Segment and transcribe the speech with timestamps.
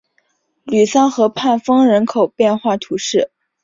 [0.63, 3.29] 吕桑河畔丰人口变化图示